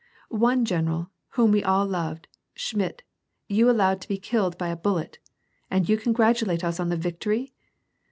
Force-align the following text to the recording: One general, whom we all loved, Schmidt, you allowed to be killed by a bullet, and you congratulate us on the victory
One 0.33 0.65
general, 0.65 1.11
whom 1.37 1.51
we 1.51 1.63
all 1.63 1.85
loved, 1.85 2.27
Schmidt, 2.55 3.03
you 3.47 3.69
allowed 3.69 4.01
to 4.01 4.07
be 4.07 4.17
killed 4.17 4.57
by 4.57 4.69
a 4.69 4.75
bullet, 4.75 5.19
and 5.69 5.87
you 5.87 5.95
congratulate 5.95 6.63
us 6.63 6.79
on 6.79 6.89
the 6.89 6.97
victory 6.97 7.53